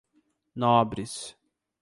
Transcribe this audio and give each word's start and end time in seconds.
Nobres 0.55 1.37